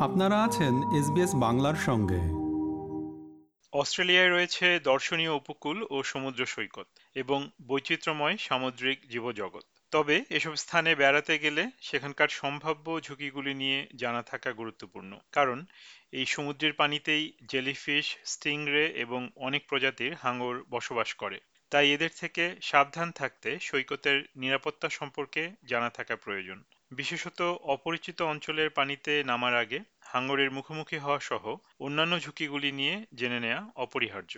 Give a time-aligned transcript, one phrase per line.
[0.00, 2.20] আপনারা আছেন এসবিএস বাংলার সঙ্গে।
[3.72, 11.38] অস্ট্রেলিয়ায় রয়েছে দর্শনীয় উপকূল ও সমুদ্র সৈকত এবং বৈচিত্র্যময় সামুদ্রিক জীবজগৎ। তবে এসব স্থানে বেড়াতে
[11.38, 15.64] গেলে সেখানকার সম্ভাব্য ঝুঁকিগুলি নিয়ে জানা থাকা গুরুত্বপূর্ণ। কারণ
[16.12, 23.12] এই সমুদ্রের পানিতেই জেলিফিশ, স্টিংরে এবং অনেক প্রজাতির হাঙর বসবাস করে। তাই এদের থেকে সাবধান
[23.12, 30.98] থাকতে সৈকতের নিরাপত্তা সম্পর্কে জানা থাকা প্রয়োজন। বিশেষত অপরিচিত অঞ্চলের পানিতে নামার আগে হাঙ্গরের মুখোমুখি
[30.98, 31.44] হওয়া সহ
[31.80, 34.34] অন্যান্য ঝুঁকিগুলি নিয়ে জেনে নেওয়া অপরিহার্য।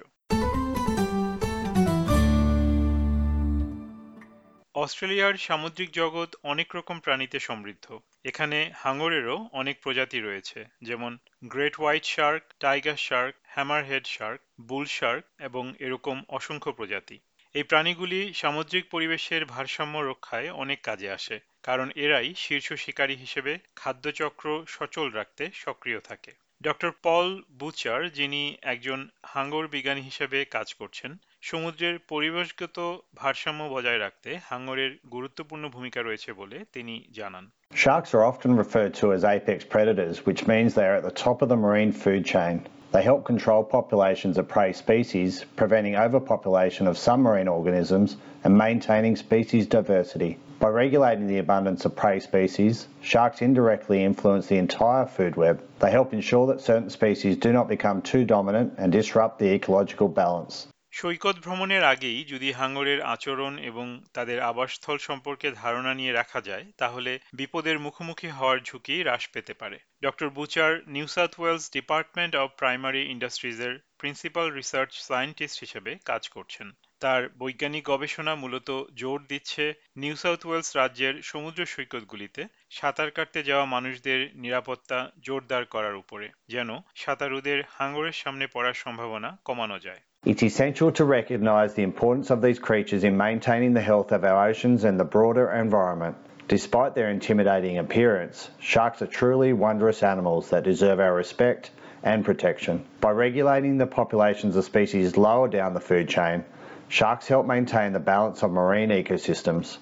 [4.75, 12.05] অস্ট্রেলিয়ার সামুদ্রিক জগৎ অনেক রকম প্রাণীতে সমৃদ্ধ। এখানে হাঙরেরও অনেক প্রজাতি রয়েছে, যেমন great white
[12.05, 17.19] shark, tiger shark, hammerhead shark, bull shark এবং এরকম অসংখ্য প্রজাতি।
[17.55, 24.47] এই প্রাণীগুলি সামুদ্রিক পরিবেশের ভারসাম্য রক্ষায় অনেক কাজে আসে, কারণ এরাই শীর্ষ শিকারী হিসেবে খাদ্যচক্র
[24.67, 27.27] সচল রাখতে সক্রিয় থাকে। ডক্টর পল
[27.59, 31.11] বুচার, যিনি একজন হাঙ্গর বিজ্ঞানী হিসেবে কাজ করছেন
[31.50, 32.78] সমুদ্রের পরিবেশগত
[33.22, 37.46] ভারসাম্য বজায় রাখতে হাঙ্গরের গুরুত্বপূর্ণ ভূমিকা রয়েছে বলে তিনি জানান
[37.84, 41.38] Sharks are often referred to as apex predators, which means they are at the top
[41.44, 42.56] of the marine food chain.
[42.96, 45.32] They help control populations of prey species,
[45.62, 48.10] preventing overpopulation of some marine organisms
[48.44, 50.32] and maintaining species diversity.
[50.60, 55.56] By regulating the abundance of prey species, sharks indirectly influence the entire food web.
[55.82, 60.08] They help ensure that certain species do not become too dominant and disrupt the ecological
[60.08, 60.68] balance.
[60.93, 67.19] সৈকত ভ্রমণের আগেই যদি হাঙ্গরের আচরণ এবং তাদের আবাসস্থল সম্পর্কে ধারণা নিয়ে রাখা যায়, তাহলে
[67.33, 73.03] বিপদের মুখোমুখি হওয়ার ঝুঁকি হ্রাস পেতে পারে। Doctor Butcher, New South Wales Department of Primary
[73.05, 80.47] ইন্ডাস্ট্রিজের principal research scientist হিসেবে কাজ করছেন। তার বৈজ্ঞানিক গবেষণা মূলত জোর দিচ্ছে নিউ সাউথ
[80.47, 88.13] ওয়েলস রাজ্যের সমুদ্র সৈকতগুলিতে সাঁতার কাটতে যাওয়া মানুষদের নিরাপত্তা জোরদার করার উপরে, যেন সাঁতারুদের হাঙ্গরের
[88.13, 93.17] সামনে পড়ার সম্ভাবনা কমানো যায়। It's essential to recognise the importance of these creatures in
[93.17, 96.15] maintaining the health of our oceans and the broader environment.
[96.47, 101.71] Despite their intimidating appearance, sharks are truly wondrous animals that deserve our respect
[102.03, 102.85] and protection.
[103.01, 106.45] By regulating the populations of species lower down the food chain,
[106.89, 109.79] sharks help maintain the balance of marine ecosystems.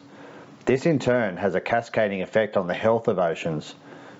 [0.66, 3.75] This in turn has a cascading effect on the health of oceans,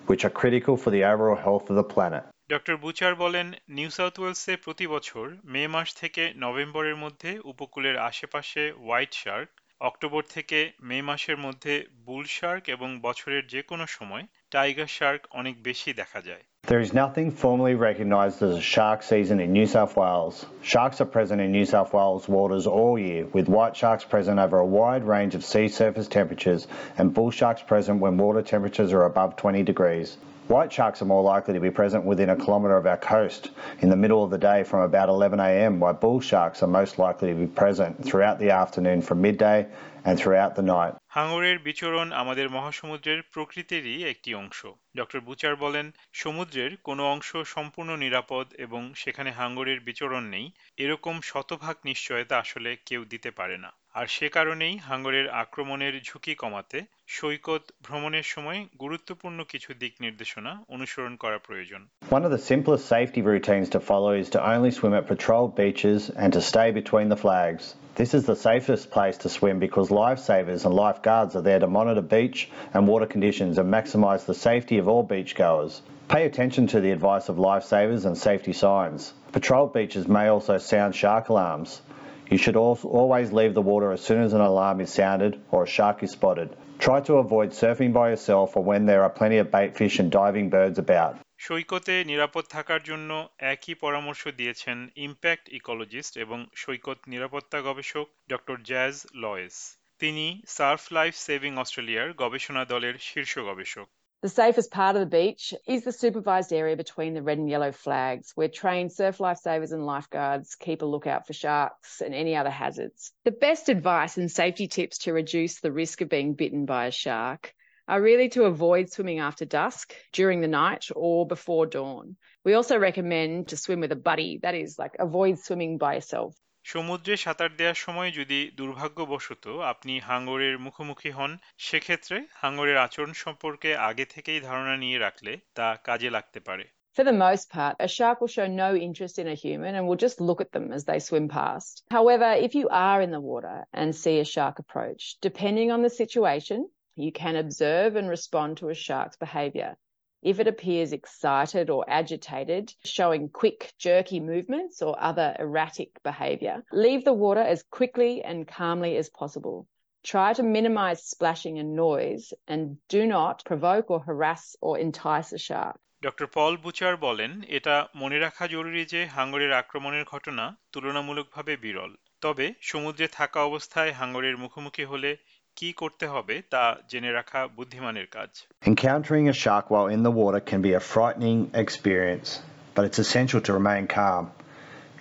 [0.07, 2.25] which are critical for the overall health of the planet.
[2.51, 8.63] Doctor Butcher বলেন New South ওয়েলসে প্রতি বছর মে মাস থেকে নভেম্বরের মধ্যে উপকূলের আশেপাশে
[8.83, 9.49] white Shark
[9.81, 11.75] October থেকে মে মাসের মধ্যে
[12.07, 16.93] বুল শার্ক এবং বছরের যে কোনো সময় টাইগার শার্ক অনেক বেশি দেখা যায় There is
[17.05, 20.37] nothing formally recognised as a shark season in New South Wales.
[20.73, 24.59] Sharks are present in New South Wales waters all year, with white sharks present over
[24.61, 26.63] a wide range of sea surface temperatures
[26.99, 30.09] and bull sharks present when water temperatures are above 20 degrees.
[30.49, 33.51] White sharks are more likely to be present within a kilometre of our coast
[33.81, 37.29] in the middle of the day from about 11am, while bull sharks are most likely
[37.29, 39.67] to be present throughout the afternoon from midday
[40.09, 40.93] and throughout the night.
[41.09, 48.55] হাঙরের বিচরণ আমাদের মহাসমুদ্রের প্রকৃতিরই একটি অংশ। Doctor Butcher বলেন, সমুদ্রের কোনো অংশ সম্পূর্ণ নিরাপদ
[48.55, 54.29] এবং সেখানে হাঙ্গরের বিচরণ নেই। এরকম শতভাগ নিশ্চয়তা আসলে কেউ দিতে পারে না। আর সে
[54.29, 61.89] কারণেই হাঙ্গরের আক্রমণের ঝুঁকি কমাতে সৈকত ভ্রমণের সময় গুরুত্বপূর্ণ কিছু দিক নির্দেশনা অনুসরণ করা প্রয়োজন।
[62.11, 66.09] One of the simplest safety routines to follow is to only swim at patrolled beaches
[66.09, 67.75] and to stay between the flags.
[67.97, 72.01] This is the safest place to swim because lifesavers and lifeguards are there to monitor
[72.01, 75.83] beach and water conditions and maximise the safety of all beachgoers.
[76.09, 79.13] Pay attention to the advice of lifesavers and safety signs.
[79.33, 81.83] Patrolled beaches may also sound shark alarms.
[82.31, 85.67] You should always leave the water as soon as an alarm is sounded or a
[85.67, 86.57] shark is spotted.
[86.79, 90.11] Try to avoid surfing by yourself or when there are plenty of bait fish and
[90.11, 91.19] diving birds about.
[91.39, 93.11] সৈকতে নিরাপদ থাকার জন্য
[93.53, 98.95] একই পরামর্শ দিয়েছেন impact ecologist এবং সৈকত নিরাপত্তা গবেষক ডক্টর জ্যাজ
[99.25, 99.57] লয়েস
[100.01, 103.89] তিনি সার্ফ লাইফ সেভিং অস্ট্রেলিয়ার গবেষণা দলের শীর্ষ গবেষক
[104.23, 107.73] The safest part of the beach is the supervised area between the red and yellow
[107.85, 112.55] flags, where trained surf lifesavers and lifeguards keep a lookout for sharks and any other
[112.63, 113.01] hazards.
[113.29, 116.99] The best advice and safety tips to reduce the risk of being bitten by a
[117.05, 117.43] shark
[117.88, 122.16] are really to avoid swimming after dusk, during the night, or before dawn.
[122.46, 126.34] We also recommend to swim with a buddy, that is, like avoid swimming by yourself.
[126.72, 131.32] সমুদ্রে সাঁতার দেওয়ার সময় যদি দুর্ভাগ্যবশত আপনি হাঙ্গরের মুখোমুখি হন
[131.68, 136.66] সেক্ষেত্রে হাঙ্গরের আচরণ সম্পর্কে আগে থেকেই ধারণা নিয়ে রাখলে তা কাজে লাগতে পারে
[136.96, 140.02] For the most part, a shark will show no interest in a human and will
[140.06, 141.74] just look at them as they swim past.
[141.98, 145.94] However, if you are in the water and see a shark approach, depending on the
[146.02, 146.60] situation,
[146.98, 149.76] you can observe and respond to a shark's behaviour.
[150.24, 157.04] If it appears excited or agitated, showing quick, jerky movements or other erratic behaviour, leave
[157.04, 159.68] the water as quickly and calmly as possible.
[160.04, 165.38] Try to minimize splashing and noise and do not provoke or harass or entice a
[165.38, 165.78] shark.
[166.04, 171.92] Doctor Paul Butcher বলেন এটা মনে রাখা জরুরি যে হাঙ্গরের আক্রমণের ঘটনা তুলনামূলকভাবে বিরল
[172.24, 175.12] তবে সমুদ্রে থাকা অবস্থায় হাঙ্গরের মুখোমুখি হলে
[175.58, 178.32] কি করতে হবে তা জেনে রাখা বুদ্ধিমানের কাজ
[178.72, 182.30] Encountering a shark while in the water can be a frightening experience,
[182.76, 184.24] but it's essential to remain calm.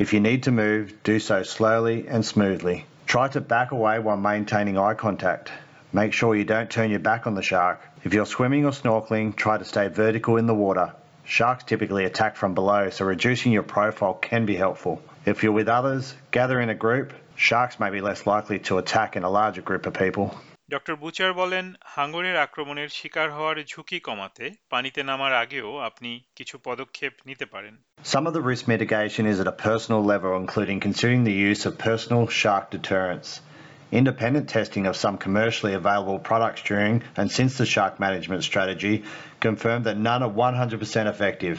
[0.02, 2.78] If you need to move, do so slowly and smoothly.
[3.12, 5.46] Try to back away while maintaining eye contact.
[5.92, 7.78] Make sure you don't turn your back on the shark.
[8.04, 10.88] If you're swimming or snorkeling, try to stay vertical in the water.
[11.24, 15.02] Sharks typically attack from below, so reducing your profile can be helpful.
[15.24, 17.12] If you're with others, gather in a group.
[17.36, 20.26] Sharks may be less likely to attack in a larger group of people.
[20.74, 27.12] Doctor Butcher বলেন হাঙ্গরের আক্রমণের শিকার হওয়ার ঝুঁকি কমাতে পানিতে নামার আগেও আপনি কিছু পদক্ষেপ
[27.28, 27.74] নিতে পারেন
[28.12, 31.72] Some of the risk mitigation is at a personal level, including considering the use of
[31.88, 33.28] personal shark deterrents.
[34.00, 38.94] Independent testing of some commercially available products during and since the shark management strategy
[39.46, 41.56] confirmed that none are 100% effective.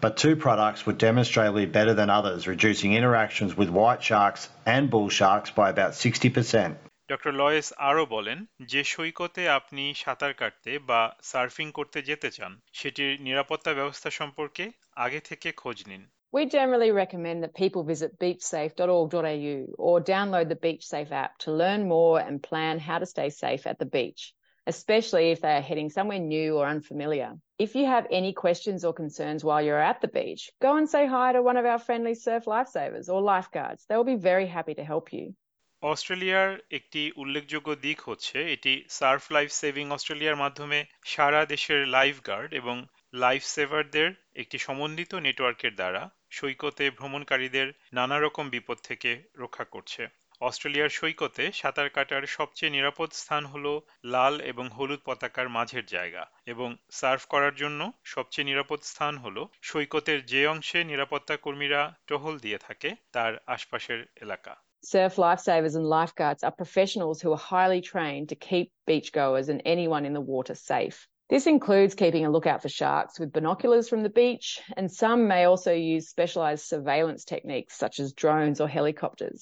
[0.00, 4.42] But two products were demonstrably better than others, reducing interactions with white sharks
[4.74, 6.70] and bull sharks by about 60%.
[7.12, 8.38] Doctor Lois আরও বলেন
[8.72, 11.00] যে সৈকতে আপনি সাঁতার কাটতে বা
[11.30, 14.64] surfing করতে যেতে চান সেটির নিরাপত্তা ব্যবস্থা সম্পর্কে
[15.04, 16.02] আগে থেকে খোঁজ নিন
[16.32, 19.56] We generally recommend that people visit beachsafe.org.au
[19.86, 23.78] or download the BeachSafe app to learn more and plan how to stay safe at
[23.82, 24.22] the beach,
[24.67, 27.33] Especially if they are heading somewhere new or unfamiliar.
[27.59, 31.05] If you have any questions or concerns while you're at the beach, go and say
[31.07, 33.85] hi to one of our friendly surf lifesavers or lifeguards.
[33.87, 35.25] They will be very happy to help you.
[35.83, 42.49] অস্ট্রেলিয়ার একটি উল্লেখযোগ্য দিক হচ্ছে এটি Surf life saving অস্ট্রেলিয়ার মাধ্যমে সারা দেশের লাইফ গার্ড
[42.53, 42.75] এবং
[43.13, 50.01] লাইফ সেভারদের একটি সমন্বিত নেটওয়ার্কের দ্বারা সৈকতে ভ্রমণকারীদের নানা রকম বিপদ থেকে রক্ষা করছে
[50.40, 53.66] অস্ট্রেলিয়ার সৈকতে সাঁতার কাটার সবচেয়ে নিরাপদ স্থান হল
[54.04, 60.20] লাল এবং হলুদ পতাকার মাঝের জায়গা এবং সার্ফ করার জন্য সবচেয়ে নিরাপদ স্থান হল সৈকতের
[60.26, 64.52] যে অংশে নিরাপত্তা কর্মীরা টহল দিয়ে থাকে তার আশপাশের এলাকা
[64.84, 70.04] Surf lifesavers and lifeguards are professionals who are highly trained to keep beachgoers and anyone
[70.08, 70.98] in the water safe.
[71.28, 75.42] This includes keeping a lookout for sharks with binoculars from the beach, and some may
[75.50, 79.40] also use specialised surveillance techniques such as drones or helicopters.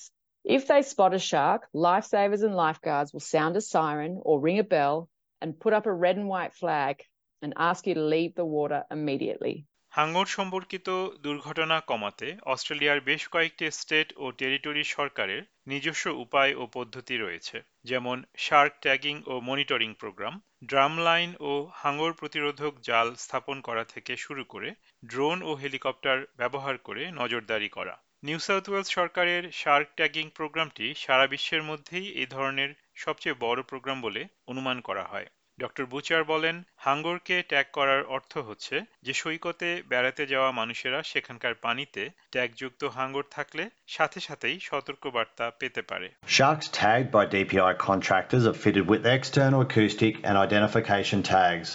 [0.49, 4.63] If they spot a shark, lifesavers and lifeguards will sound a siren or ring a
[4.65, 5.07] bell
[5.41, 7.03] and put up a red and white flag
[7.41, 9.55] and ask you to leave the water immediately.
[9.93, 10.87] হাঙ্গর সম্পর্কিত
[11.25, 18.17] দুর্ঘটনা কমাতে অস্ট্রেলিয়ার বেশ কয়েকটি state ও territory সরকারের নিজস্ব উপায় ও পদ্ধতি রয়েছে যেমন
[18.45, 20.33] শার্ক ট্যাগিং ও মনিটরিং প্রোগ্রাম
[20.69, 24.69] ড্রাম লাইন ও হাঙ্গর প্রতিরোধক জাল স্থাপন করা থেকে শুরু করে
[25.05, 31.27] ড্রোন ও হেলিকপ্টার ব্যবহার করে নজরদারি করা নিউ সাউথ ওয়েলস সরকারের শার্ক ট্যাগিং প্রোগ্রামটি সারা
[31.27, 35.25] বিশ্বের মধ্যেই এই ধরনের সবচেয়ে বড় প্রোগ্রাম বলে অনুমান করা হয়
[35.59, 42.09] ডক্টর বুচার বলেন, হাঙ্গরকে ট্যাগ করার অর্থ হচ্ছে যে সৈকতে বেড়াতে যাওয়া মানুষেরা সেখানকার পানিতে
[42.31, 48.85] ট্যাগযুক্ত হাঙ্গর থাকলে সাথে সাথেই সতর্কবার্তা পেতে পারে Sharks tagged by DPI contractors are fitted
[48.91, 51.67] with external acoustic and identification tags.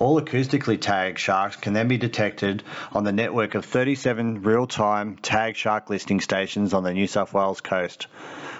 [0.00, 2.62] All acoustically tagged sharks can then be detected
[2.92, 7.34] on the network of 37 real time tag shark listening stations on the New South
[7.34, 8.04] Wales coast.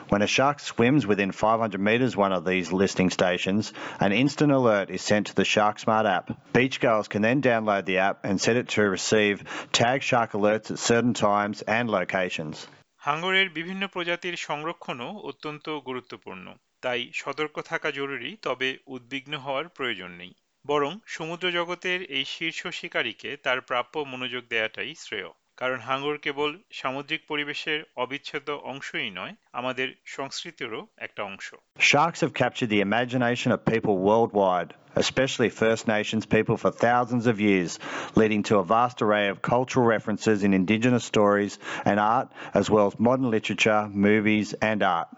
[0.08, 4.90] When a shark swims within 500 metres one of these listening stations, an instant alert
[4.90, 6.52] is sent to the SharkSmart app.
[6.52, 10.72] Beach girls can then download the app and set it to receive tag shark alerts
[10.72, 12.66] at certain times and locations.
[13.06, 16.46] হাঙ্গরের বিভিন্ন প্রজাতির সংরক্ষণও অত্যন্ত গুরুত্বপূর্ণ
[16.82, 20.32] তাই সতর্ক থাকা জরুরি তবে উদ্বিগ্ন হওয়ার প্রয়োজন নেই
[20.64, 27.21] বরং সমুদ্র জগতের এই শীর্ষ শিকারীকে তার প্রাপ্য মনোযোগ দেয়াটাই শ্রেয়। কারণ হাঙ্গর কেবল সামুদ্রিক
[27.31, 31.47] পরিবেশের অবিচ্ছেদ্য অংশই নয় আমাদের সংস্কৃতিরও একটা অংশ
[31.89, 34.71] Sharks have captured the imagination of people worldwide,
[35.03, 37.71] especially First Nations people for thousands of years,
[38.19, 41.53] leading to a vast array of cultural references in Indigenous stories
[41.89, 42.27] and art,
[42.59, 45.09] as well as modern literature, movies, and art.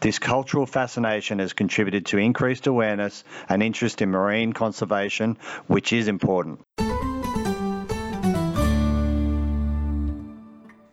[0.00, 3.14] This cultural fascination has contributed to increased awareness
[3.48, 5.28] and interest in marine conservation,
[5.74, 6.56] which is important.